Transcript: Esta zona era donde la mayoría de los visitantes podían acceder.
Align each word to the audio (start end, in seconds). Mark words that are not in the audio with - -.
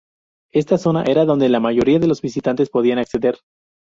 Esta 0.51 0.79
zona 0.79 1.03
era 1.03 1.25
donde 1.25 1.47
la 1.47 1.59
mayoría 1.59 1.99
de 1.99 2.07
los 2.07 2.21
visitantes 2.23 2.71
podían 2.71 2.97
acceder. 2.97 3.37